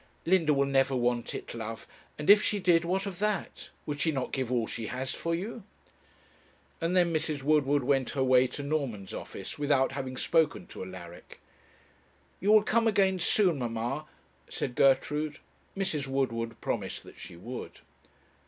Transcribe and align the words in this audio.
'Linda 0.25 0.51
will 0.51 0.65
never 0.65 0.95
want 0.95 1.35
it, 1.35 1.53
love; 1.53 1.85
and 2.17 2.27
if 2.27 2.41
she 2.41 2.57
did, 2.59 2.83
what 2.83 3.05
of 3.05 3.19
that? 3.19 3.69
would 3.85 3.99
she 4.01 4.11
not 4.11 4.31
give 4.31 4.51
all 4.51 4.65
she 4.65 4.87
has 4.87 5.13
for 5.13 5.35
you?' 5.35 5.61
And 6.81 6.97
then 6.97 7.13
Mrs. 7.13 7.43
Woodward 7.43 7.83
went 7.83 8.09
her 8.17 8.23
way 8.23 8.47
to 8.47 8.63
Norman's 8.63 9.13
office, 9.13 9.59
without 9.59 9.91
having 9.91 10.17
spoken 10.17 10.65
to 10.69 10.81
Alaric. 10.83 11.39
'You 12.39 12.51
will 12.51 12.63
come 12.63 12.87
again 12.87 13.19
soon, 13.19 13.59
mamma,' 13.59 14.05
said 14.49 14.73
Gertrude. 14.73 15.37
Mrs. 15.77 16.07
Woodward 16.07 16.59
promised 16.61 17.03
that 17.03 17.19
she 17.19 17.35
would. 17.35 17.81